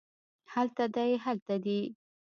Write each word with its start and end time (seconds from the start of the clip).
هلته 0.53 0.83
دی 0.95 1.11
هلته 1.23 1.55
دي 1.65 1.79